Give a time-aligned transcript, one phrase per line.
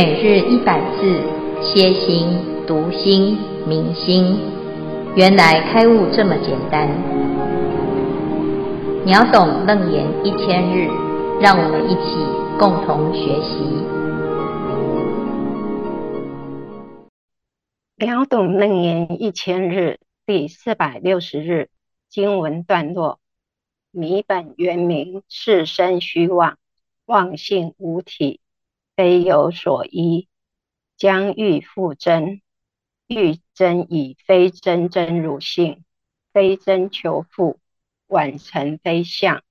[0.00, 1.20] 每日一百字，
[1.60, 2.28] 歇心、
[2.68, 4.38] 读心、明心，
[5.16, 6.88] 原来开悟这么简单。
[9.04, 10.86] 秒懂楞严一千日，
[11.40, 12.14] 让我们一起
[12.60, 13.58] 共同学习。
[17.96, 21.70] 秒懂楞严一千日第四百六十日
[22.08, 23.18] 经文段落：
[23.90, 26.56] 迷本圆明，是身虚妄，
[27.06, 28.38] 妄性无体。
[28.98, 30.26] 非有所依，
[30.96, 32.42] 将欲复真，
[33.06, 35.84] 欲真以非真真如性，
[36.32, 37.60] 非真求复，
[38.08, 39.44] 宛成非相，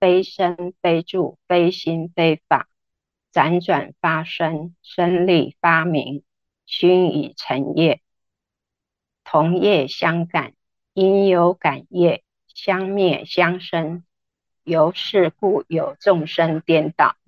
[0.00, 2.68] 非身非住，非心非法，
[3.32, 6.24] 辗转发生，生立发明，
[6.66, 8.00] 熏已成业，
[9.22, 10.54] 同业相感，
[10.94, 14.02] 因有感业，相灭相生，
[14.64, 17.19] 由是故有众生颠倒。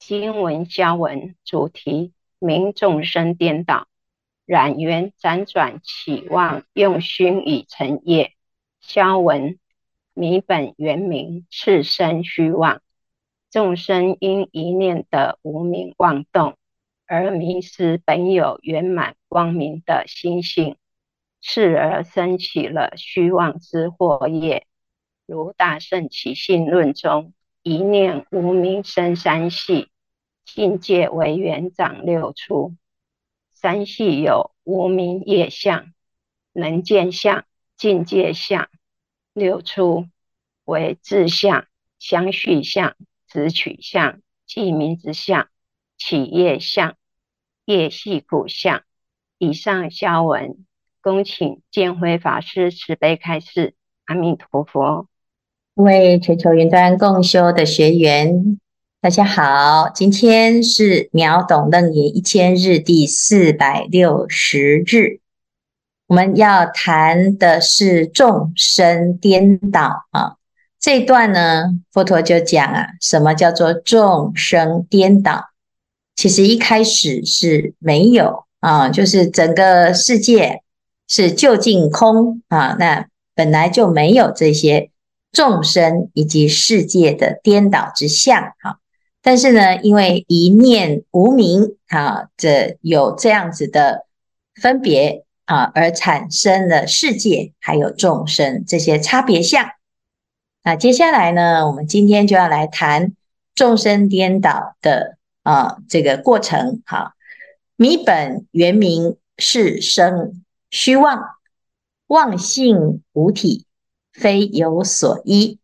[0.00, 3.86] 经文消文主题：名众生颠倒，
[4.46, 8.32] 染缘辗转起妄，用心已成业。
[8.80, 9.58] 消文
[10.14, 12.80] 迷本圆明，是生虚妄。
[13.50, 16.56] 众生因一念的无明妄动，
[17.06, 20.76] 而迷失本有圆满光明的心性，
[21.42, 24.66] 次而生起了虚妄之惑业。
[25.26, 27.34] 如《大圣起信论》中。
[27.62, 29.90] 一念无明生三系，
[30.46, 32.74] 境界为缘长六出。
[33.52, 35.92] 三系有无明业相、
[36.54, 37.44] 能见相、
[37.76, 38.70] 境界相。
[39.34, 40.06] 六出
[40.64, 41.66] 为自相、
[41.98, 42.96] 相续相、
[43.28, 45.50] 执取相、记名之相、
[45.98, 46.96] 起业相、
[47.66, 48.82] 业系苦相。
[49.36, 50.66] 以上消文，
[51.02, 53.74] 恭请见辉法师慈悲开示。
[54.06, 55.08] 阿弥陀佛。
[55.80, 58.58] 各位全球云端共修的学员，
[59.00, 65.20] 大家好，今天是秒懂楞严一千日第四百六十日，
[66.06, 70.36] 我们要谈的是众生颠倒啊。
[70.78, 75.46] 这一段呢，佛陀就讲啊，什么叫做众生颠倒？
[76.14, 80.60] 其实一开始是没有啊，就是整个世界
[81.08, 84.89] 是究竟空啊，那本来就没有这些。
[85.32, 88.80] 众生以及世界的颠倒之相，哈，
[89.22, 94.06] 但是呢，因为一念无明，啊，这有这样子的
[94.60, 99.70] 分别啊，而产生了世界还有众生这些差别相。
[100.64, 103.12] 那接下来呢，我们今天就要来谈
[103.54, 107.14] 众生颠倒的啊这个过程，哈，
[107.76, 111.22] 米本原名，是生虚妄，
[112.08, 113.64] 妄性无体。
[114.12, 115.58] 非有所依，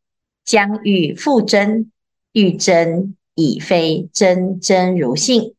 [0.45, 1.91] 将欲复真，
[2.33, 5.55] 欲真已非真真如性，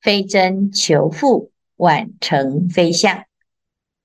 [0.00, 3.24] 非真求复，宛成非相。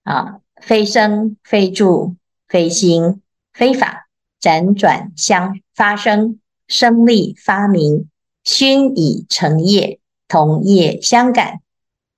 [0.03, 2.15] 啊，非生非住，
[2.47, 3.21] 非心
[3.53, 4.07] 非法，
[4.41, 8.09] 辗转相发生，生立发明，
[8.43, 11.61] 熏已成业，同业相感，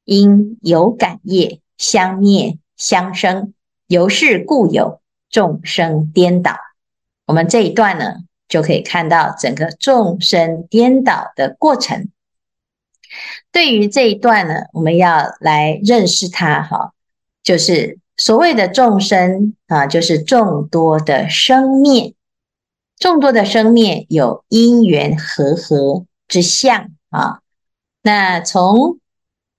[0.06, 3.54] 因有感业，相灭相生，
[3.88, 5.01] 由是故有。
[5.32, 6.58] 众生颠倒，
[7.26, 8.18] 我们这一段呢，
[8.50, 12.10] 就可以看到整个众生颠倒的过程。
[13.52, 16.94] 对于这一段呢，我们要来认识它哈，
[17.42, 22.14] 就是所谓的众生啊，就是众多的生灭，
[22.98, 27.40] 众多的生灭有因缘和合之相啊。
[28.02, 29.00] 那从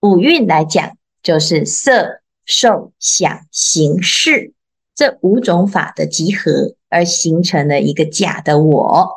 [0.01, 4.53] 五蕴来讲，就是色、受、想、行、识。
[4.95, 9.11] 这五种法的集合而形成了一个假的我，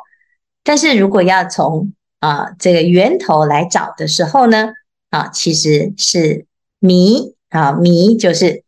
[0.64, 4.72] 但是如果要从啊这个源头来找的时候呢，
[5.10, 6.46] 啊其实是
[6.78, 8.64] 迷啊迷就是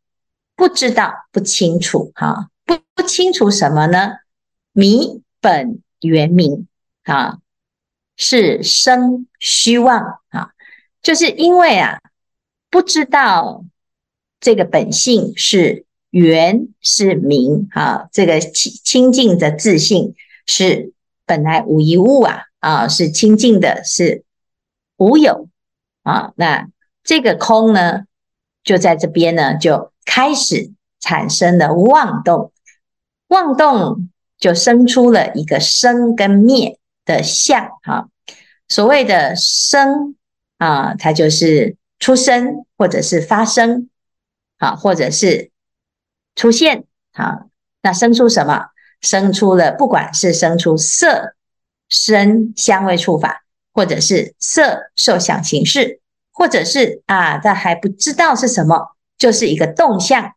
[0.55, 4.13] 不知道不清楚哈不不清楚什么呢？
[4.73, 6.69] 迷本原明
[7.05, 7.39] 啊
[8.17, 10.51] 是生虚妄啊，
[11.01, 12.01] 就是因为啊
[12.69, 13.65] 不知道
[14.39, 15.87] 这个本性是。
[16.11, 20.15] 圆是明啊，这个清清净的自性
[20.47, 20.95] 是
[21.27, 24.25] 本来无一物啊啊，是清净的，是
[24.97, 25.51] 无有
[26.05, 26.33] 啊。
[26.37, 26.69] 那
[27.05, 28.05] 这个空呢，
[28.65, 32.53] 就在这边呢，就开始产生了妄动，
[33.27, 34.09] 妄动
[34.39, 38.09] 就生出了一个生跟灭的相啊。
[38.67, 40.17] 所谓的生
[40.57, 43.91] 啊，它就是出生或者是发生
[44.57, 45.51] 啊，或者是。
[46.39, 47.49] 出现好，
[47.83, 48.67] 那生出什么？
[49.01, 51.35] 生出了，不管是生出色、
[51.89, 53.43] 声、香味、触、法，
[53.73, 56.01] 或者是色受想行识，
[56.33, 60.33] 或者是啊，他还不知道是什么，就是一个动相，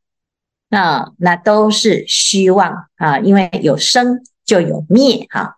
[0.69, 5.57] 那那都是虚妄啊，因为有生就有灭哈。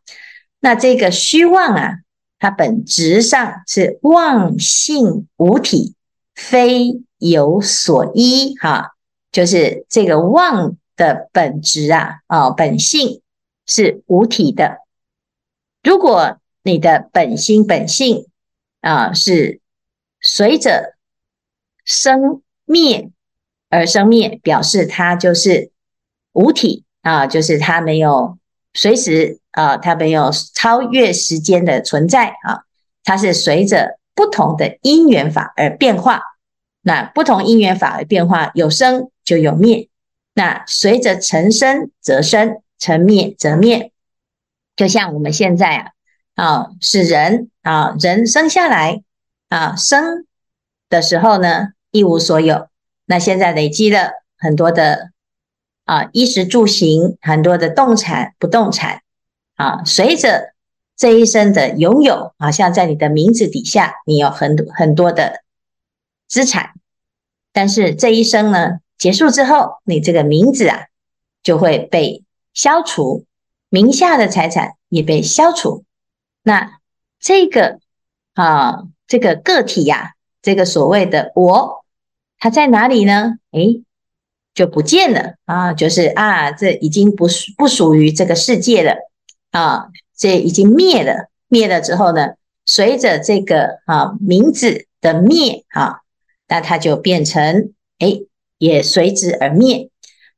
[0.59, 1.99] 那这个虚妄啊，
[2.39, 5.95] 它本质上是妄性无体，
[6.35, 8.92] 非有所依哈，
[9.33, 13.21] 就是这个妄的本质啊，啊，本性
[13.65, 14.77] 是无体的。
[15.81, 18.27] 如果你的本心本性
[18.79, 19.59] 啊是
[20.21, 20.93] 随着
[21.83, 23.09] 生灭
[23.69, 25.71] 而生灭，表示它就是
[26.31, 28.37] 无体啊，就是它没有
[28.73, 32.63] 随时啊，它没有超越时间的存在啊，
[33.03, 36.21] 它是随着不同的因缘法而变化。
[36.85, 39.89] 那不同因缘法而变化，有生就有灭。
[40.33, 43.91] 那随着成生则生，成灭则灭。
[44.75, 45.89] 就像我们现在啊。
[46.35, 49.03] 啊，是人啊，人生下来
[49.49, 50.25] 啊，生
[50.89, 52.69] 的时候呢，一无所有。
[53.05, 55.11] 那现在累积了很多的
[55.85, 59.03] 啊，衣食住行，很多的动产、不动产
[59.57, 60.55] 啊，随着
[60.97, 65.43] 这一生的拥有，好像在你的名字底下，你有很多很多的
[66.27, 66.71] 资产。
[67.51, 70.85] 但是这一生呢，结束之后，你这个名字啊，
[71.43, 72.23] 就会被
[72.53, 73.25] 消除，
[73.67, 75.83] 名下的财产也被消除。
[76.41, 76.79] 那
[77.19, 77.79] 这个
[78.33, 81.83] 啊，这个个体呀、这个所谓的我，
[82.39, 83.39] 它在哪里呢？
[83.51, 83.83] 诶，
[84.53, 85.73] 就不见了啊！
[85.73, 88.95] 就是啊，这已经不属不属于这个世界了
[89.51, 91.29] 啊，这已经灭了。
[91.49, 92.35] 灭了之后呢，
[92.65, 96.03] 随着这个啊名字的灭啊，
[96.47, 98.27] 那它就变成诶，
[98.65, 99.89] 也随之而灭。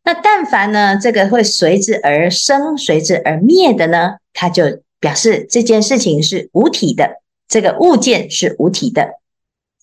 [0.03, 4.83] 那但凡呢，这个会随之而生、随之而灭的呢，它就。
[4.97, 9.19] 表示这件事情是无体的，这个物件是无体的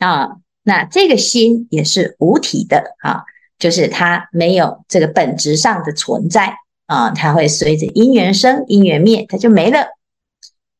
[0.00, 3.22] 啊，那这个心也是无体的啊，
[3.56, 6.56] 就是它没有这个本质上的存在
[6.86, 9.90] 啊，它会随着因缘生，因缘灭，它就没了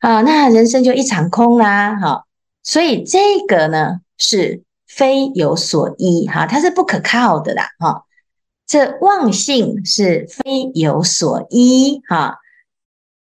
[0.00, 2.25] 啊，那人生就一场空啦，哈，
[2.64, 4.62] 所以这个呢是
[4.94, 8.04] 非有所依哈，它是不可靠的啦，哈，
[8.66, 12.38] 这妄性是非有所依哈，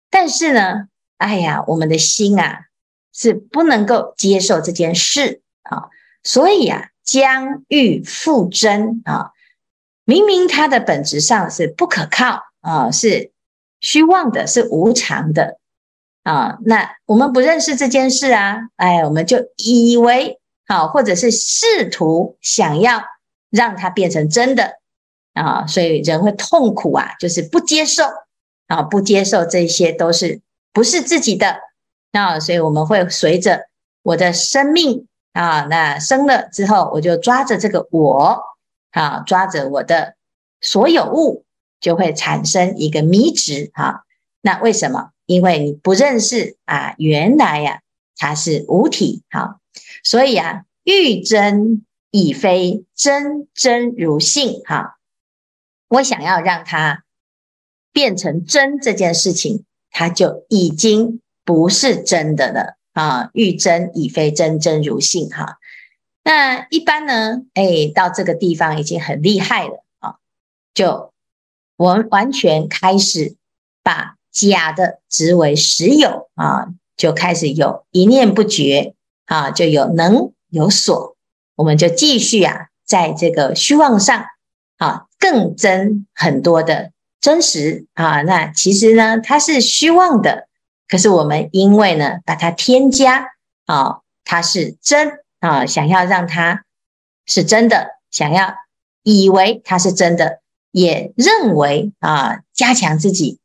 [0.09, 0.88] 但是呢。
[1.17, 2.65] 哎呀，我们的心啊
[3.13, 5.88] 是不能够接受这件事啊，
[6.23, 9.31] 所以啊，将欲复真啊，
[10.03, 13.31] 明明它的本质上是不可靠啊，是
[13.79, 15.57] 虚妄的，是无常的
[16.23, 16.57] 啊。
[16.65, 23.03] 那我们不认识这件事啊，哎，我们就以为好，或者是试图想要
[23.50, 24.79] 让它变成真的
[25.33, 28.03] 啊，所以人会痛苦啊，就是不接受
[28.67, 30.41] 啊，不接受这些都是。
[30.73, 31.56] 不是自己的，
[32.12, 33.69] 那所以我们会随着
[34.03, 38.44] 我的生命啊，那生了之后，我就抓着这个我
[38.91, 40.15] 啊，抓着我的
[40.59, 41.45] 所有物，
[41.79, 44.03] 就会产生一个迷执哈。
[44.41, 45.12] 那为什么？
[45.25, 47.79] 因为你不认识啊，原来呀，
[48.17, 49.62] 它是无体哈。
[50.06, 54.98] 所以啊，欲真已非真真如性哈。
[55.90, 57.03] 我想要让它
[57.91, 59.65] 变成真这件事情。
[59.98, 63.29] 它就已经不是真的了啊！
[63.32, 65.58] 欲真已非真真如性哈。
[66.22, 67.44] 那一般呢？
[67.53, 70.15] 哎，到这个地方已经很厉害了啊！
[70.74, 71.13] 就
[71.77, 73.38] 我们完全开始
[73.82, 81.15] 把假的执为实有啊，就开始有一念不绝啊，就有能有所，
[81.55, 84.25] 我们就继续啊，在这个虚妄上
[84.77, 86.91] 啊，更增很多的。
[87.22, 90.48] 真实啊，那其实呢，它是虚妄的。
[90.88, 93.29] 可是我们因为呢，把它添加
[93.65, 96.63] 啊，它是真啊，想要让它
[97.25, 98.53] 是真的，想要
[99.01, 100.41] 以为它是真的，
[100.72, 103.39] 也认为啊，加强自己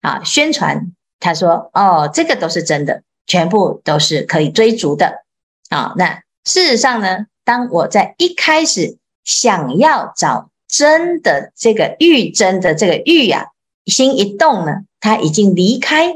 [0.00, 0.92] 啊，宣传。
[1.20, 5.23] 他说：“哦，这个都是真的，全部都是可以追逐的
[5.70, 10.50] 啊。”那事实上呢，当我在一开始想要找。
[10.66, 13.46] 真的这个玉真的这个玉呀、啊，
[13.86, 16.14] 心一动呢，他已经离开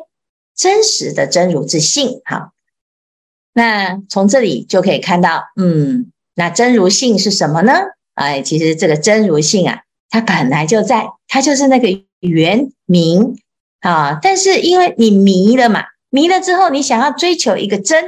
[0.56, 2.20] 真实的真如之性。
[2.24, 2.50] 好，
[3.52, 7.72] 那从这里就可以看到，嗯，那真如性是什么呢？
[8.14, 11.88] 哎，其实这个真如性啊，它本来就在，它就是那个
[12.18, 13.38] 圆明
[13.78, 14.18] 啊。
[14.20, 18.04] 但是因为你迷了嘛，迷了之后，你想要追求一个真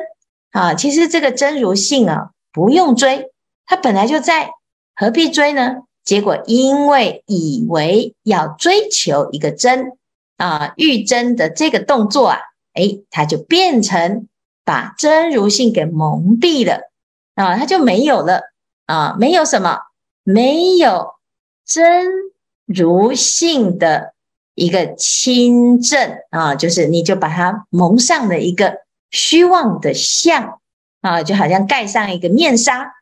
[0.51, 3.31] 啊，其实这个真如性啊，不用追，
[3.67, 4.51] 它本来就在，
[4.95, 5.83] 何必追呢？
[6.05, 9.93] 结果，因为以为要追求一个真
[10.37, 12.39] 啊，欲真的这个动作啊，
[12.75, 14.27] 诶，它就变成
[14.65, 16.91] 把真如性给蒙蔽了
[17.35, 18.41] 啊，它就没有了
[18.87, 19.79] 啊，没有什么，
[20.25, 21.15] 没有
[21.65, 22.09] 真
[22.67, 24.15] 如性的
[24.55, 28.79] 一个亲证啊，就是你就把它蒙上了一个
[29.11, 30.61] 虚妄的相
[31.01, 32.93] 啊，就好像盖上一个面纱，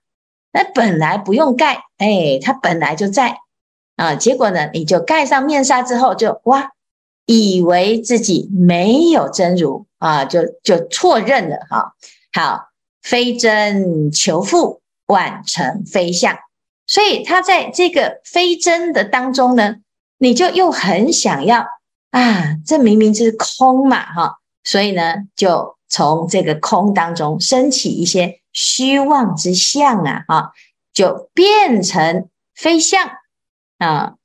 [0.52, 3.38] 那本来不用盖，哎，它本来就在
[3.96, 6.72] 啊，结果呢，你就盖上面纱之后就，哇。
[7.30, 11.92] 以为自己没有真如啊，就就错认了哈。
[12.32, 12.70] 好，
[13.02, 16.38] 非真求复，万成非相。
[16.86, 19.76] 所以他在这个非真的当中呢，
[20.16, 21.66] 你就又很想要
[22.12, 24.38] 啊，这明明就是空嘛哈。
[24.68, 30.50] 所以呢，就从这个空当中升起一些虚妄之相啊，啊，
[30.92, 33.08] 就变成非相
[33.78, 34.16] 啊。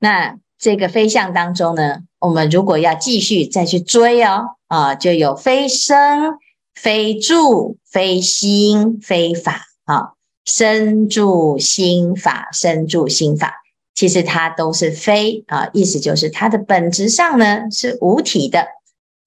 [0.00, 6.34] 那这个非相当中呢，我们如果要继续再去追哦，啊，就有非生、
[6.74, 13.54] 非住、非心、非法啊，生住心法，生住心法，
[13.94, 18.66] 其实它都是非啊，意思就是它的本质上呢是无体的。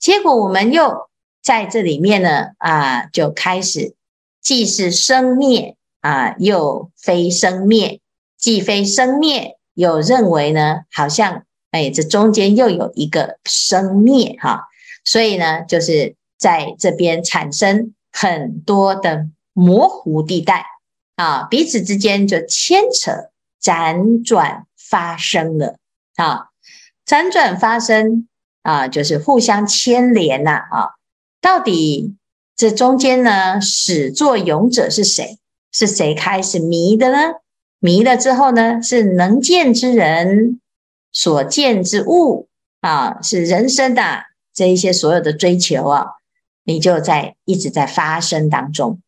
[0.06, 1.10] 结果我们又
[1.42, 3.96] 在这里面呢啊，就开始
[4.40, 8.02] 既是生灭啊，又非生灭，
[8.38, 11.44] 既非生灭，又认为呢好像。
[11.72, 14.68] 哎，这中间又有一个生灭哈，
[15.04, 20.68] 所以呢，就是在这边产生很多的模糊地带
[21.16, 25.78] 啊，彼此之间就牵扯、辗转发生了
[26.16, 26.50] 啊，
[27.08, 28.28] 辗转发生
[28.66, 30.90] 啊，就是互相牵连呐啊。
[31.40, 32.16] 到底
[32.56, 35.38] 这中间呢，始作俑者是谁？
[35.72, 37.36] 是谁开始迷的呢？
[37.80, 40.60] 迷了之后呢，是能见之人。
[41.12, 42.50] 所见之物
[42.82, 46.06] 啊，是人生的这一些所有的追求啊，
[46.66, 49.00] 你就在一直在发生当中。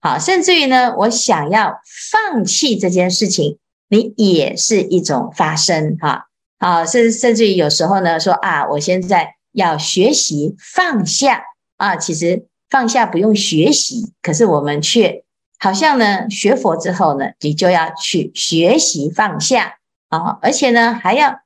[0.00, 1.80] 好，甚至于呢，我想要
[2.12, 3.58] 放弃这件事情，
[3.88, 6.08] 你也是一种发生哈。
[6.08, 6.24] 啊，
[6.58, 11.44] 啊甚甚至于有时候呢，说啊，我现在要学习放下
[11.76, 15.24] 啊，其实放下不用学习，可是我们却
[15.58, 21.40] 好像呢，学佛之后呢，你就要去学习放下啊，而且呢，还要。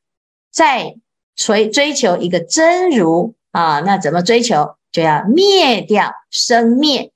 [0.52, 0.96] 再
[1.36, 4.74] 追追求一个真如啊，那怎么追求？
[4.90, 7.12] 就要灭掉生灭，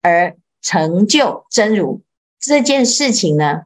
[0.00, 2.00] 而成就真如
[2.40, 3.64] 这件事情呢，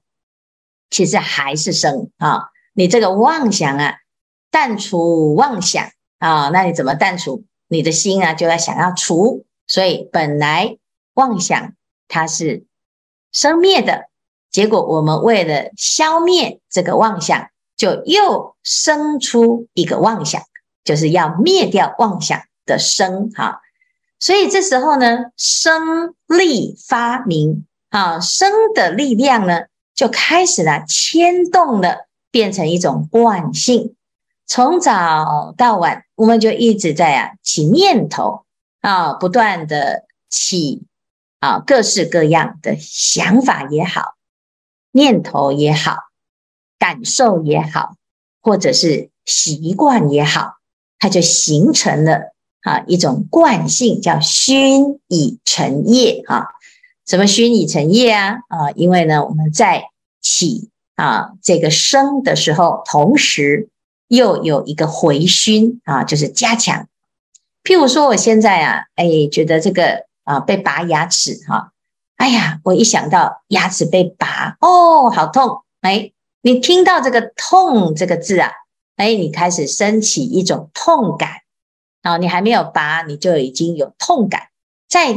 [0.91, 2.51] 其实还是生啊。
[2.73, 3.95] 你这个妄想啊，
[4.51, 7.45] 淡除妄想啊，那你怎么淡除？
[7.69, 9.45] 你的心啊，就要想要除。
[9.67, 10.77] 所以本来
[11.15, 11.75] 妄想
[12.09, 12.65] 它是
[13.33, 14.07] 生灭的，
[14.51, 17.49] 结果我们为了消灭这个妄想。
[17.75, 20.43] 就又生出一个妄想，
[20.85, 23.61] 就是要灭掉妄想的生哈，
[24.21, 29.63] 所以这时候呢，生力发明啊，生的力量呢
[29.97, 33.95] 就开始了牵动了，变成一种惯性。
[34.49, 38.43] 从早到晚，我们就一直在啊起念头
[38.81, 40.83] 啊，不断的起
[41.39, 44.17] 啊各式各样的想法也好，
[44.91, 45.99] 念头也好。
[46.79, 47.95] 感受也好，
[48.41, 50.55] 或者是习惯也好，
[50.99, 56.49] 它就形成了啊一种惯性，叫熏已成业啊。
[57.07, 58.41] 什么熏已成业啊？
[58.49, 63.69] 啊，因为呢，我们在起啊这个生的时候，同时
[64.09, 66.89] 又有一个回熏啊，就是加强。
[67.65, 71.73] 譬如说，我现在啊，哎，觉得这个啊被拔牙齿哈，
[72.17, 76.13] 哎呀，我一想到牙齿被拔，哦，好痛，哎。
[76.45, 78.51] 你听到这个“痛”这个字啊，
[78.97, 81.31] 哎，你开始升起一种痛感
[82.03, 82.17] 啊！
[82.17, 84.49] 你还没有拔，你就已经有痛感。
[84.89, 85.15] 在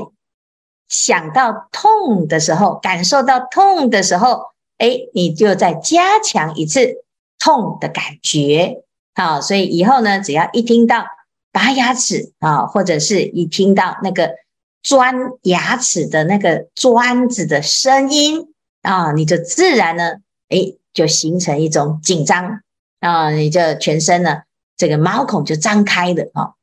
[0.88, 7.04] 想到痛的时候，感受到痛的时候，哎，你就再加强一次
[7.40, 8.84] 痛的感觉。
[9.14, 11.06] 好，所以以后呢，只要一听到
[11.52, 14.32] 拔牙齿啊，或者是一听到那个
[14.84, 20.14] 钻牙齿的那个钻子的声音啊，你就自然呢，
[20.50, 20.76] 哎。
[20.96, 22.62] 就形成一种紧张
[23.02, 24.44] 啊，你就全身呢，
[24.78, 26.54] 这个毛孔就张开了啊，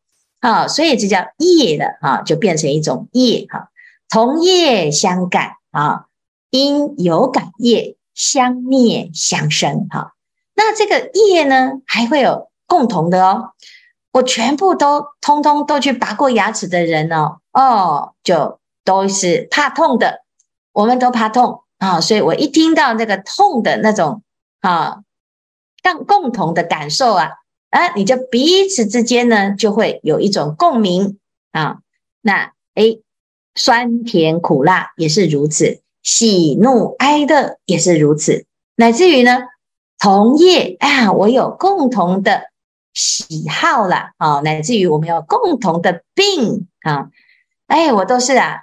[0.41, 3.69] 啊，所以这叫业的啊，就变成一种业哈，
[4.09, 6.07] 同业相感啊，
[6.49, 10.15] 因有感业相灭相生哈。
[10.55, 13.53] 那这个业呢，还会有共同的哦，
[14.13, 20.23] 我全部都通通都去拔过牙齿的人哦，哦，就都是怕痛的，
[20.73, 21.61] 我们都怕痛。
[21.79, 24.23] 啊，所以我一听到那个痛的那种
[24.61, 25.03] 啊，
[25.83, 27.31] 共共同的感受啊，
[27.71, 31.19] 啊，你就彼此之间呢就会有一种共鸣
[31.51, 31.79] 啊。
[32.21, 33.03] 那诶，
[33.57, 39.43] 酸甜苦辣也是如此，喜怒哀乐也是如此，乃至于呢，
[39.99, 42.51] 同业啊，我有共同的
[42.93, 47.11] 喜好啦，啊，乃至于我们有共同的病啊，
[47.67, 48.63] 哎，我都是啊，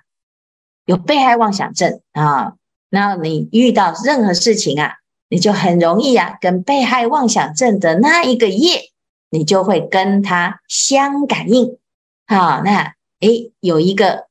[0.85, 2.53] 有被害妄想症啊，
[2.89, 4.95] 然后你遇到任何事情啊，
[5.29, 8.89] 你就很容易啊，跟被害妄想症的那一个业，
[9.29, 11.77] 你就会跟它相感应，
[12.25, 14.27] 啊，那诶，有一个。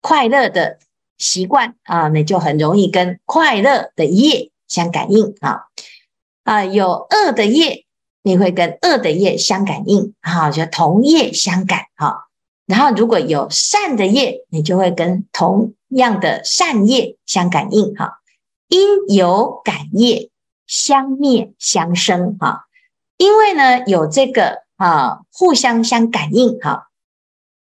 [0.00, 0.78] 快乐的
[1.18, 5.64] 习惯啊，你就很容易跟快乐的业相感应啊
[6.44, 7.84] 啊，有恶的业，
[8.22, 12.28] 你会跟恶的业相感应啊，就同业相感哈。
[12.66, 18.20] 然后如果有善的业，你就会跟同样的善业相感应哈。
[18.68, 20.30] 因有感业，
[20.66, 22.66] 相灭相生哈。
[23.16, 26.88] 因为呢有这个啊，互相相感应哈，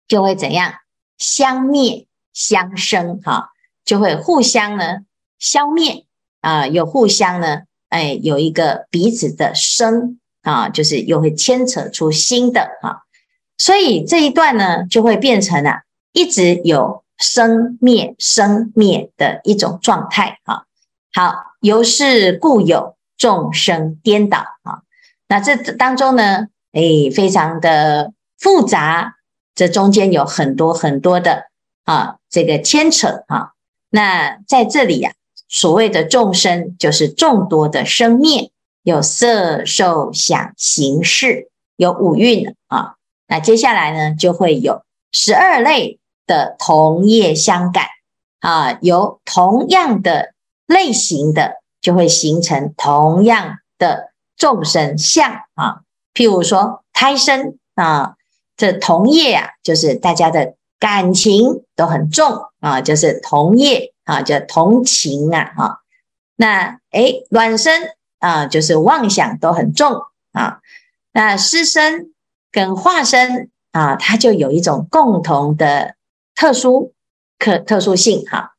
[0.09, 0.73] 就会怎样
[1.19, 2.07] 相灭。
[2.35, 3.51] 相生哈，
[3.85, 4.99] 就会互相呢
[5.39, 6.05] 消灭
[6.41, 13.05] 啊，又互相呢，哎，有一个彼此的生啊，就是又会牵扯出新的哈，
[13.57, 20.67] 所以这一段呢就会变成啊，一直有生灭生灭的一种状态哈。
[21.13, 24.83] 好，由是故有众生颠倒啊，
[25.29, 29.15] 那这当中呢，哎，非常的复杂，
[29.55, 31.45] 这中间有很多很多的。
[31.85, 33.53] 啊，这个牵扯啊，
[33.91, 35.15] 那在这里呀、啊，
[35.49, 38.51] 所谓的众生就是众多的生灭，
[38.83, 42.95] 有色受想行识，有五蕴啊。
[43.27, 47.87] 那接下来呢，就会有十二类的同业相感
[48.41, 50.33] 啊，有同样的
[50.67, 55.83] 类型的，就会形成同样的众生相啊。
[56.15, 58.17] 譬如说胎生啊，
[58.57, 60.55] 这同业啊，就是大家的。
[60.79, 65.81] 感情都很重啊，就是同业啊，叫同情啊，哈。
[66.37, 67.73] 那诶，卵生
[68.19, 70.61] 啊，就是妄想都很重啊。
[71.13, 72.13] 那湿生
[72.51, 75.95] 跟化生啊，它就有一种共同的
[76.35, 76.93] 特殊
[77.39, 78.55] 可特殊性哈。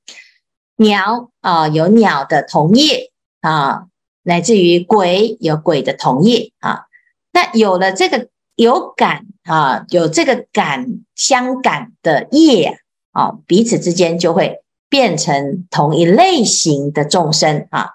[0.78, 3.88] 鸟啊，有鸟的同业啊，
[4.24, 6.86] 乃至于鬼有鬼的同业啊。
[7.32, 8.30] 那有了这个。
[8.58, 12.80] 有感啊，有这个感相感的业
[13.12, 17.92] 啊，彼此之间就会变成同一类型的众生啊，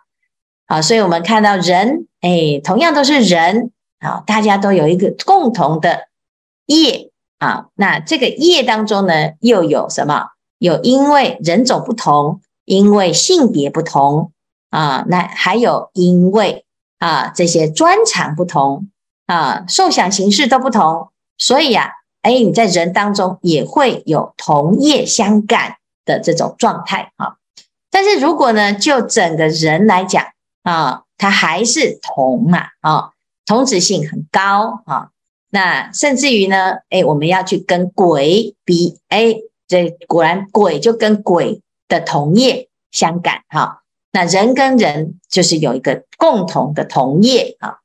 [0.66, 6.08] 啊，所以我们看到人，哎，同样都是人啊，大家都有一个共同的
[6.66, 10.28] 业啊，那这个业当中呢，又有什么？
[10.58, 14.32] 有因为人种不同，因为性别不同
[14.70, 16.64] 啊，那还有因为
[17.00, 18.88] 啊这些专长不同。
[19.26, 21.09] 啊，受想行识都不同，
[21.40, 27.38] 所以啊，哎，你在人当中也会有同业相感的这种状态啊。
[27.90, 30.24] 但是如果呢，就整个人来讲
[30.62, 33.10] 啊，它还是同嘛啊，
[33.46, 35.08] 同质性很高啊。
[35.48, 39.34] 那甚至于呢，哎，我们要去跟鬼比，哎，
[39.66, 43.82] 这果然鬼就跟鬼的同业相感哈。
[44.12, 47.79] 那人跟人就是有一个共同的同业啊。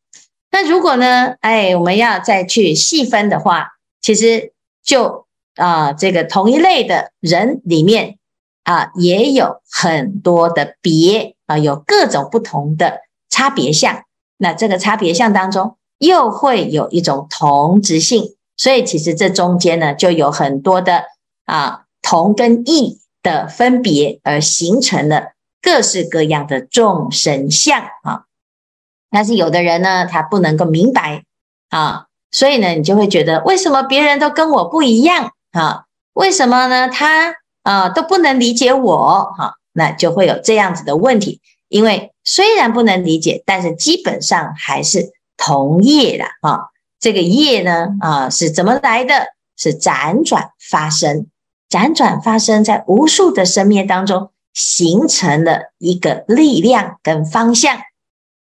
[0.55, 1.35] 那如果呢？
[1.41, 5.25] 哎，我们要再去细分的话，其实就
[5.57, 8.19] 啊、这个同一类的人里面
[8.63, 14.03] 啊，也有很多的别啊，有各种不同的差别相。
[14.37, 21.03] 那这个差别相当中，又会有一种同质性，所以其实这中间呢，就有很多的
[21.43, 28.24] 啊同跟异的分别，而形成了各式各样的众生相啊。
[29.15, 31.23] 但是有的人呢，他不能够明白
[31.69, 35.86] 啊，所以呢，你就会觉得为什么别人都跟我不一样啊？
[36.12, 36.89] 为什么呢？
[36.89, 41.39] 他啊都不能理解我哈、那就会有这样子的问题。
[41.69, 46.65] 因为虽然不能理解，但是基本上还是同业的啊。
[46.99, 49.28] 这个业呢啊是怎么来的？
[49.56, 51.28] 是辗转发生，
[51.69, 57.78] 辗转发生在无数的生灭当中，形成了一个力量跟方向。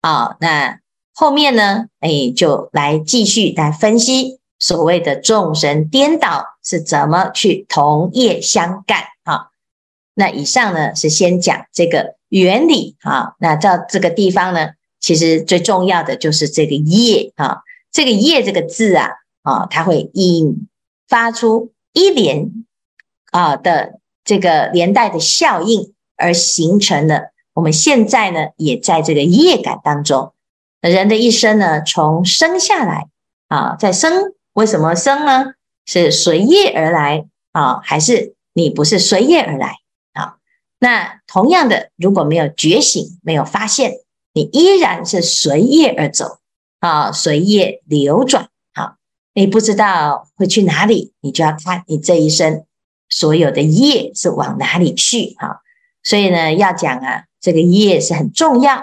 [0.05, 0.81] 好，那
[1.15, 1.87] 后面呢？
[1.99, 9.47] 哎，就来继续来分析所谓的众生颠倒是怎么去同业相干啊？
[10.13, 13.33] 那以上呢是先讲这个原理啊。
[13.39, 17.63] 那到这个地方呢，其实最重要的就是这个业啊。
[17.91, 19.09] 这个业这个字啊，
[19.41, 20.67] 啊，它会引
[21.07, 22.51] 发出一连
[23.31, 27.31] 啊的这个连带的效应，而形成了。
[27.55, 30.33] 我们现在呢，也在这个业感当中。
[30.81, 33.07] 人的一生呢，从生下来
[33.47, 35.53] 啊，在生，为什么生呢？
[35.85, 39.77] 是随业而来啊，还是你不是随业而来
[40.13, 40.35] 啊。
[40.79, 43.93] 那同样的，如果没有觉醒，没有发现，
[44.33, 46.39] 你依然是随业而走
[46.79, 48.49] 啊，随业流转。
[48.73, 48.97] 啊，
[49.33, 52.65] 你不知道会去哪里，你就要看你这一生
[53.07, 55.61] 所有的业是往哪里去哈。
[56.03, 58.81] 所以呢，要讲啊，这个业是很重要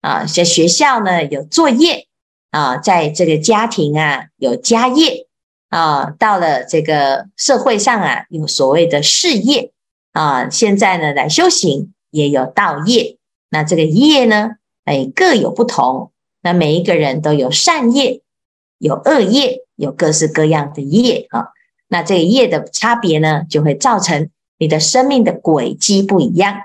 [0.00, 0.24] 啊。
[0.24, 2.08] 在学校呢有作业
[2.50, 5.28] 啊，在这个家庭啊有家业
[5.68, 9.70] 啊，到了这个社会上啊有所谓的事业
[10.10, 10.50] 啊。
[10.50, 13.16] 现在呢来修行也有道业，
[13.48, 14.56] 那这个业呢？
[14.84, 16.10] 哎，各有不同。
[16.42, 18.22] 那每一个人都有善业，
[18.78, 21.50] 有恶业，有各式各样的业啊。
[21.86, 26.56] 那这个业的差别呢，就会造成你的生命的轨迹不一样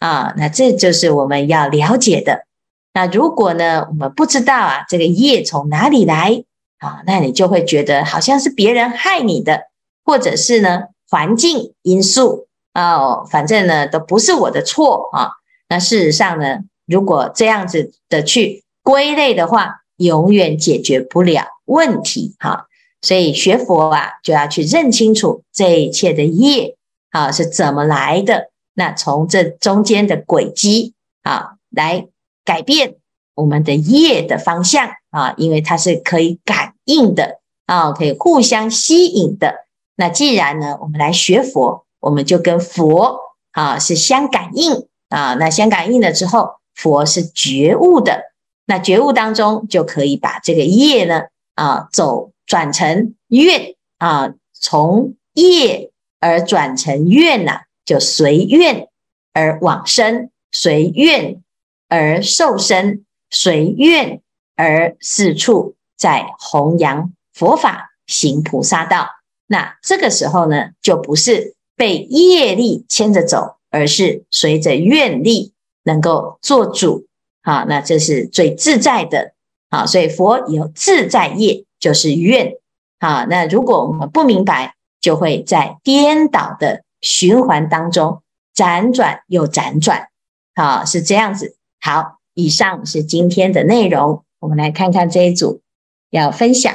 [0.00, 0.34] 啊。
[0.36, 2.46] 那这就是我们要了解的。
[2.92, 6.42] 那如果呢，我们不知道啊，这个业从哪里来
[6.80, 9.68] 啊，那你就会觉得好像是别人害你的，
[10.04, 15.30] 或者是呢环境因素啊，反正呢都不是我的错啊。
[15.68, 16.64] 那事实上呢？
[16.84, 22.66] 如果这样子的去归类的话，永远解决不了问题哈。
[23.00, 26.76] 所以学佛啊，就要去认清楚这一切的业
[27.10, 28.50] 啊是怎么来的。
[28.80, 32.08] 那从这中间的轨迹啊，来
[32.46, 32.94] 改变
[33.34, 39.66] 我们的业的方向啊，因为它是可以感应的啊，可以互相吸引的。
[39.96, 43.20] 那既然呢，我们来学佛，我们就跟佛
[43.52, 45.34] 啊是相感应啊。
[45.34, 46.58] 那相感应了之后。
[46.72, 48.32] 佛是觉悟的，
[48.64, 55.90] 那觉悟当中就可以把这个业呢啊走转成愿啊，从业
[56.20, 58.86] 而转成愿呐、就随愿
[59.32, 61.42] 而往生，随愿
[61.88, 64.22] 而受生，随愿
[64.54, 69.08] 而四处在弘扬佛法，行菩萨道。
[69.48, 75.52] 那这个时候呢，就不是被业力牵着走，而是随着愿力。
[75.82, 77.06] 能够做主，
[77.42, 79.32] 好，那这是最自在的，
[79.70, 82.52] 好，所以佛有自在业，就是愿，
[83.00, 88.22] 好，那如果我们不明白，就会在颠倒的循环当中
[88.54, 90.08] 辗转又辗转，
[90.54, 91.56] 好，是这样子。
[91.80, 95.62] 好，以上是今天的内容，我们来看看这一组
[96.10, 96.72] 要分享。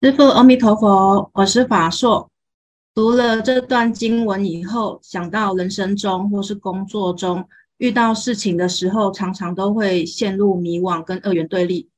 [0.00, 2.28] 师父阿弥陀佛，我是法硕。
[2.94, 7.48] 读了这段经文以后，想到人生中或是工作中。
[7.78, 11.88] 遇到事情的时候，常常都会陷入迷惘跟二元对立，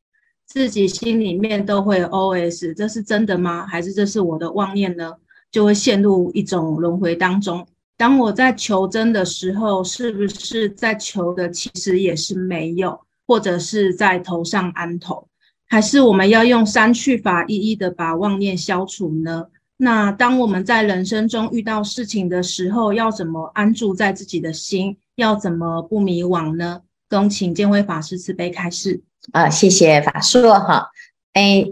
[0.47, 3.67] 自己心里面都会 OS：这是真的吗？
[3.67, 5.15] 还是这是我的妄念呢？
[5.55, 7.65] 就会陷入一种轮回当中。
[7.97, 15.29] 当我在求真的时候，是不是在求的其实也是没有，或者是在头上安头？
[15.69, 19.47] 还是我们要用删去法，一一的把妄念消除呢？
[19.77, 24.97] 那当我们在人生中遇到事情的时候，要怎么安住在自己的心？
[25.15, 26.81] 要怎么不迷惘呢？
[27.09, 29.49] 恭请见辉法师慈悲开示啊！
[29.49, 30.91] 谢谢法师哈。
[31.35, 31.65] 哎，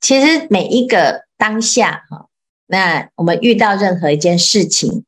[0.00, 2.27] 其实每一个当下哈，
[2.68, 5.04] 那我们遇到任何一件事情，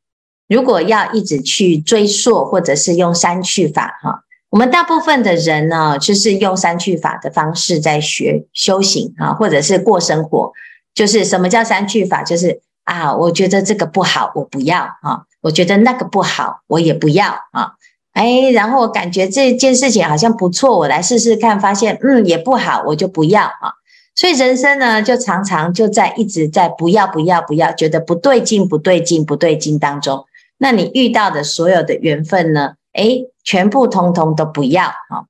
[0.49, 10.53] 如果要一直去追溯，或者是用删去法哈，我们大部分的人呢，就是用删去法的方式在学修行啊，或者是过生活。
[10.93, 12.25] 就是什么叫删去法？
[12.25, 15.23] 就是啊，我觉得这个不好，我不要啊。
[15.43, 17.73] 我觉得那个不好，我也不要啊！
[18.13, 23.73] 哎，然后我感觉这件事情好像不错，我来试试看，发现嗯也不好，我就不要啊！
[24.15, 30.27] 所以人生呢，就常常就在一直在不要不要不要，觉得不对劲不对劲不对劲当中。
[30.59, 32.75] 那你遇到的所有的缘分呢？
[32.93, 35.25] 哎，全部通通都不要啊！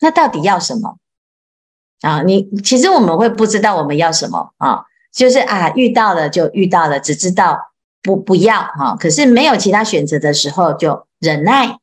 [0.00, 0.96] 那到底要什么
[2.02, 2.22] 啊？
[2.22, 4.84] 你其实我们会不知道我们要什么啊？
[5.12, 7.70] 就是啊，遇到了就遇到了，只知道。
[8.06, 11.78] 不不要哈，可是没有其他选择的时候就忍耐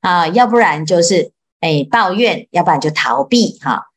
[0.00, 3.88] 啊，要不然就是哎抱怨，要不然就逃避哈。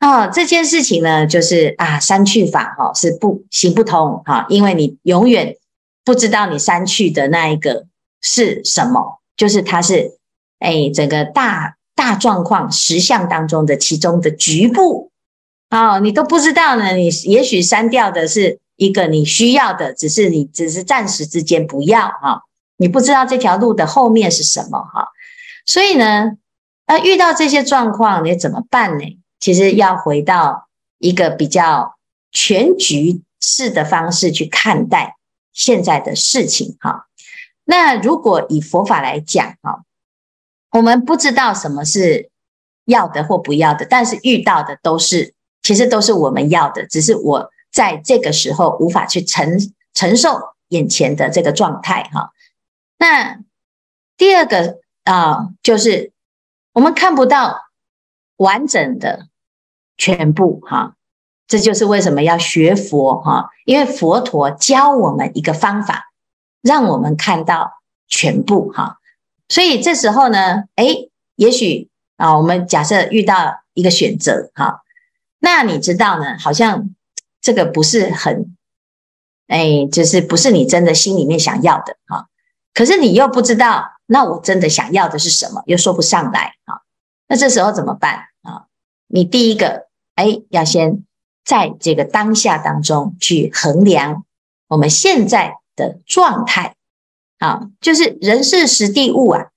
[0.00, 5.56] 哦这件事情呢，就是啊删去法哈是不行不通哈，因为你永远
[6.04, 7.86] 不知道你删去的那一个
[8.22, 10.18] 是什么，就是它是
[10.58, 15.10] 哎整个大大状况实相当中的其中的局部
[15.70, 18.58] 哦，你都不知道呢，你也许删掉的是。
[18.80, 22.42] 一个你需要的，只是你只是暂时之间不要哈，
[22.76, 25.08] 你不知道这条路的后面是什么哈，
[25.66, 26.34] 所以呢，
[26.86, 29.17] 那遇到这些状况你怎么办呢？
[29.38, 31.96] 其实要回到一个比较
[32.30, 35.16] 全局式的方式去看待
[35.52, 37.08] 现在的事情哈。
[37.64, 39.82] 那如果以佛法来讲哈，
[40.70, 42.30] 我们不知道什么是
[42.84, 47.52] 要的或不要的，但是遇到的都是，其实都是我们要的，只是我。
[47.70, 49.58] 在这个时候无法去承
[49.92, 52.32] 承受眼前的这个状态哈，
[52.96, 53.40] 那
[54.16, 56.10] 第二个啊，就是
[56.72, 57.67] 我们看不到
[58.38, 59.28] 完整的
[59.96, 60.94] 全部哈，
[61.46, 66.10] 这就是为什么要学佛哈，因为佛陀教我们一个方法，
[66.62, 68.98] 让我们看到全部哈。
[69.48, 74.82] 所以这时候呢，诶，也许啊，我们假设遇到一个选择哈，
[75.38, 76.94] 那你知道呢，好像
[77.40, 78.56] 这个不是很，
[79.48, 82.28] 诶，就是不是你真的心里面想要的哈。
[82.74, 86.82] 可是你又不知道，那我真的想要的是什么，又说不上来啊。
[87.28, 88.66] 那这时候怎么办啊？
[89.06, 89.86] 你第一个，
[90.16, 91.04] 哎，要先
[91.44, 94.24] 在这个当下当中去衡量
[94.66, 96.74] 我们现在的状态
[97.38, 99.48] 啊，就是人事时地物啊。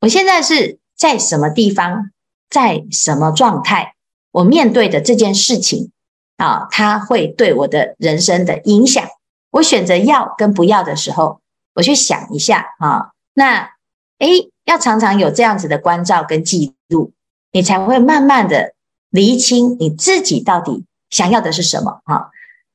[0.00, 2.10] 我现在是在什么地方，
[2.48, 3.94] 在什么状态？
[4.30, 5.90] 我面对的这件事情
[6.36, 9.04] 啊，它会对我的人生的影响。
[9.50, 11.40] 我选择要跟不要的时候。
[11.76, 13.72] 我去想一下啊，那
[14.18, 17.12] 诶，要常常有这样子的关照跟记录，
[17.52, 18.72] 你才会慢慢的
[19.10, 22.30] 厘清你自己到底想要的是什么哈。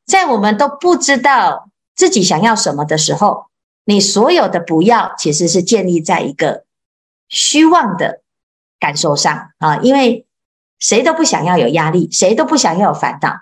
[0.06, 3.46] 在我们都不知道自己想要什么的时候，
[3.86, 6.66] 你所有的不要其实是建立在一个
[7.28, 8.22] 虚妄的
[8.80, 10.26] 感受上啊，因为
[10.80, 13.42] 谁都不想要有压力，谁都不想要有烦恼。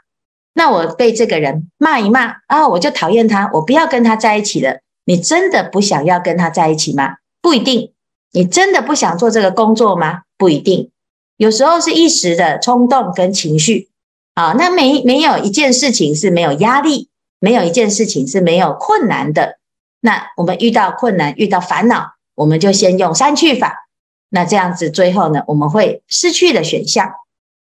[0.53, 4.79] 那我被这个人骂一骂啊，我就讨厌他，我不要跟他在一起了。
[5.05, 7.17] 你真的不想要跟他在一起吗？
[7.41, 7.93] 不一定。
[8.31, 10.23] 你真的不想做这个工作吗？
[10.37, 10.91] 不一定。
[11.37, 13.89] 有时候是一时的冲动跟情绪。
[14.33, 19.57] 啊，那没没有一件事情是没有压力，没有一件事情是没有困难的。
[19.99, 23.87] 那我们遇到困难、遇到烦恼，我们就先用删去法。
[24.29, 27.11] 那这样子最后呢，我们会失去的选项。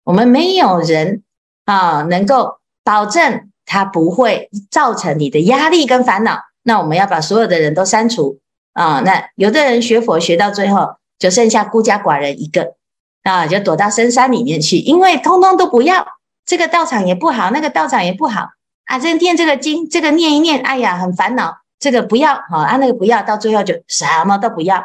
[0.05, 1.23] 我们没有人
[1.67, 6.39] 啊能够保证它不会造成你的压力跟烦恼。
[6.63, 8.39] 那我们要把所有的人都删除
[8.73, 9.01] 啊！
[9.05, 12.75] 那有的人学佛学到最后，就剩下孤家寡人一个
[13.23, 16.05] 啊，就躲到深山里面去，因为通通都不要，
[16.45, 18.49] 这个道场也不好，那个道场也不好
[18.87, 24.83] 啊，这念这个经，这个念一念，哎呀，很烦恼，这个不要啊，啊那个不要，到最后就什么都不要，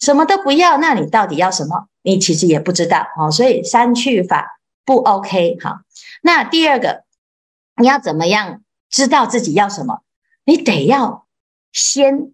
[0.00, 1.86] 什么都不要，那你到底要什么？
[2.02, 5.82] 你其实也不知道啊，所以删去法不 OK 哈。
[6.22, 7.04] 那第二个，
[7.76, 10.00] 你要怎么样知道自己要什么？
[10.44, 11.26] 你得要
[11.70, 12.32] 先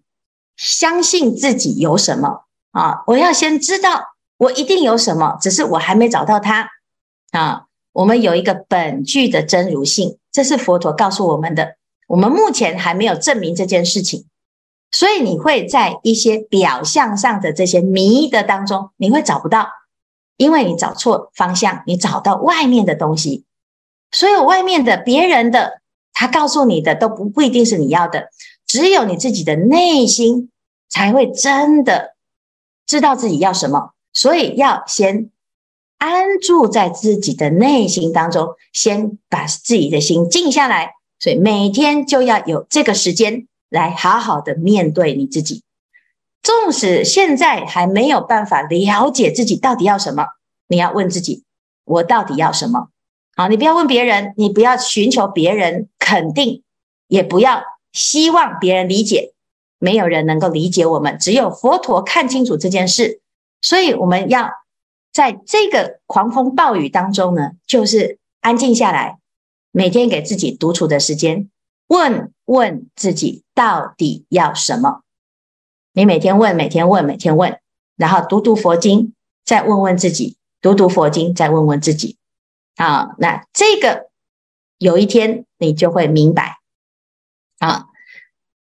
[0.57, 2.44] 相信自己有什么
[2.75, 3.03] 啊！
[3.07, 6.69] 我要先知道我一定有什么，只是我还没找到它
[7.31, 7.67] 啊。
[7.93, 11.77] 我们有一个本具的真如性，这是佛陀告诉我们的。
[12.09, 14.25] 我们目前还没有证明这件事情，
[14.91, 19.69] 所以你会在一些表象上的这些迷的当中，你会找不到，
[20.35, 23.45] 因为你找错方向，你找到外面的东西，
[24.11, 25.81] 所有外面的别人的。
[26.17, 28.29] 他告诉你的都不不一定是你要的，
[28.65, 30.49] 只有你自己的内心
[30.89, 32.14] 才会真的
[32.85, 33.91] 知道自己要什么。
[34.13, 35.29] 所以要先
[35.97, 40.93] 安住在自己的内心当中，先把自己的心静下来。
[41.19, 45.63] 所以每天就要有这个时间来好好的面对你自己。
[46.43, 50.27] 纵使现在还没有办法了解自己到底要什么，
[50.67, 51.43] 你要问自己：
[51.83, 52.89] 我到底要什么？
[53.35, 56.63] 好，你不要问别人，你不要寻求别人肯定，
[57.07, 59.33] 也不要希望别人理解。
[59.79, 63.21] 没有人能够理解我们，只有佛陀看清楚这件事。
[63.61, 64.51] 所以我们要
[65.11, 69.19] 在这个狂风暴雨当中呢，就是安静下来，
[69.71, 71.49] 每天给自己独处的时间，
[71.87, 75.01] 问问自己到底要什么。
[75.93, 77.59] 你每天问，每天问，每天问，
[77.95, 79.13] 然后读读佛经，
[79.45, 82.17] 再问问自己，读读佛经，再问问自己。
[82.75, 84.09] 啊，那这个
[84.77, 86.59] 有一天你就会明白
[87.59, 87.85] 啊，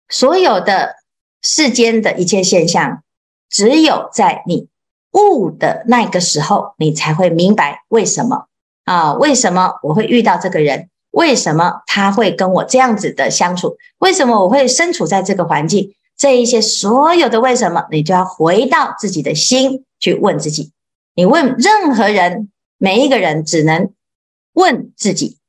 [0.07, 0.95] 所有的
[1.43, 3.03] 世间的一切现象，
[3.49, 4.67] 只有在你
[5.11, 8.47] 悟的那个时候，你才会明白为什么
[8.85, 9.13] 啊？
[9.13, 10.89] 为什么我会遇到这个人？
[11.11, 13.77] 为什么他会跟我这样子的相处？
[13.99, 15.93] 为什么我会身处在这个环境？
[16.17, 20.71] 这一些所有的为什么，你就要回到自己的心去问自己。
[21.13, 23.93] 你问任何人，每一个人只能。
[24.55, 25.39] 问自己，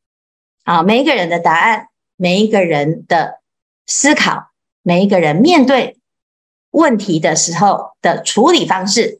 [0.62, 3.42] 啊，每一个人的答案，每一个人的
[3.85, 4.46] 思考，
[4.85, 5.99] 每一个人面对
[6.70, 9.18] 问题的时候的处理方式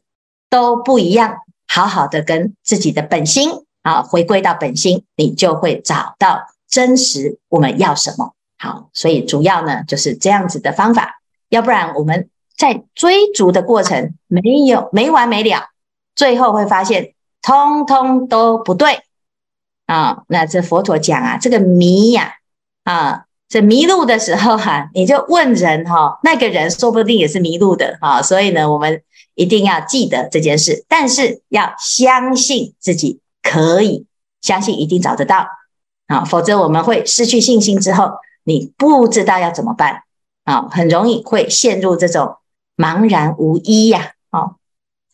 [0.49, 1.39] 都不一样。
[1.67, 3.49] 好好的跟自己的本心
[3.81, 8.33] 啊，回归到本心，你就会找到真实我们要什么。
[8.57, 15.71] 好，所以主要呢就是这样子的方法，要不然我们在追逐的过程没有没完没了，
[16.15, 19.01] 最后会发现通通都不对。
[19.87, 22.35] 啊，那这佛陀讲啊，这个迷呀，
[22.83, 29.01] 啊，这迷路的时候哈、你就问人哈、哦，那个人说不定也是迷路的哈、哦，所以呢，我们
[29.35, 34.07] 一定要记得这件事，但是要相信自己可以，
[34.41, 35.45] 相信一定找得到
[36.07, 38.11] 啊、否则我们会失去信心之后，
[38.43, 40.01] 你不知道要怎么办
[40.43, 42.37] 啊、很容易会陷入这种
[42.75, 44.55] 茫然无依呀、啊，哦，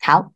[0.00, 0.32] 好。